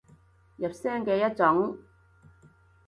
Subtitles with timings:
[0.57, 1.77] 入聲嘅一種